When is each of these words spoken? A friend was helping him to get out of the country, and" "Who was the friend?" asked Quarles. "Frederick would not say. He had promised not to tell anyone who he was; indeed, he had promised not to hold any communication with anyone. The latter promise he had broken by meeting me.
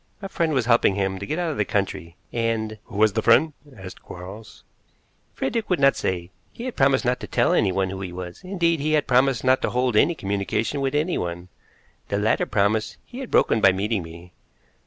A 0.19 0.27
friend 0.29 0.51
was 0.51 0.65
helping 0.65 0.95
him 0.95 1.19
to 1.19 1.27
get 1.27 1.37
out 1.37 1.51
of 1.51 1.57
the 1.57 1.63
country, 1.63 2.15
and" 2.33 2.79
"Who 2.85 2.97
was 2.97 3.13
the 3.13 3.21
friend?" 3.21 3.53
asked 3.77 4.01
Quarles. 4.01 4.63
"Frederick 5.35 5.69
would 5.69 5.79
not 5.79 5.95
say. 5.95 6.31
He 6.51 6.63
had 6.65 6.75
promised 6.75 7.05
not 7.05 7.19
to 7.19 7.27
tell 7.27 7.53
anyone 7.53 7.91
who 7.91 8.01
he 8.01 8.11
was; 8.11 8.41
indeed, 8.43 8.79
he 8.79 8.93
had 8.93 9.05
promised 9.05 9.43
not 9.43 9.61
to 9.61 9.69
hold 9.69 9.95
any 9.95 10.15
communication 10.15 10.81
with 10.81 10.95
anyone. 10.95 11.49
The 12.07 12.17
latter 12.17 12.47
promise 12.47 12.97
he 13.05 13.19
had 13.19 13.29
broken 13.29 13.61
by 13.61 13.73
meeting 13.73 14.01
me. 14.01 14.33